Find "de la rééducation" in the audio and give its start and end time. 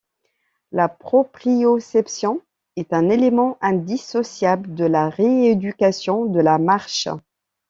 4.73-6.25